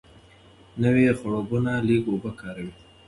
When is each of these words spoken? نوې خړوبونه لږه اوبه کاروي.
نوې 0.83 1.07
خړوبونه 1.19 1.71
لږه 1.87 2.09
اوبه 2.11 2.31
کاروي. 2.39 2.73